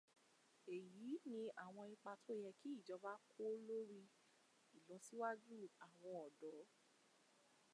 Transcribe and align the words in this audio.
Èyí 0.75 1.11
ni 1.31 1.41
àwọn 1.65 1.85
ìpa 1.93 2.11
tó 2.23 2.31
yẹ 2.43 2.51
kí 2.59 2.67
ìjọba 2.77 3.11
kọ́ 3.31 3.47
lórí 3.67 4.01
ìlọsíwájú 4.77 5.57
àwọn 5.83 6.13
ọ̀dọ́. 6.25 6.57